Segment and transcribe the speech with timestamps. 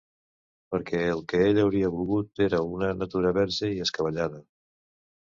[0.75, 4.41] Perquè el que ell hauria volgut era una natura verge i escabellada